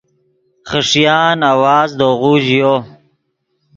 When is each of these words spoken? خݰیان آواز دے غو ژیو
خݰیان 0.69 1.39
آواز 1.53 1.89
دے 1.99 2.07
غو 2.19 2.33
ژیو 2.45 2.73